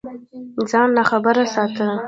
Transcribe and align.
ځان 0.69 0.89
ناخبره 0.97 1.43
ساتل 1.53 1.89